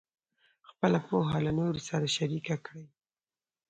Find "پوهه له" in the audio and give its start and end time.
1.07-1.51